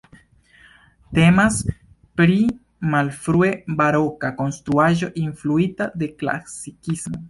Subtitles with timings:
[1.17, 1.59] Temas
[2.21, 2.39] pri
[2.95, 3.53] malfrue
[3.83, 7.19] baroka konstruaĵo influita de klasikismo.